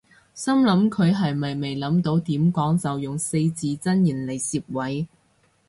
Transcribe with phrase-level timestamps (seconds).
[0.33, 5.07] 心諗佢係咪未諗到點講就用四字真言嚟攝位